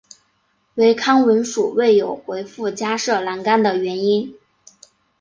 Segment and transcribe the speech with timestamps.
[0.73, 4.35] 唯康文署未有回覆加设栏杆的原因。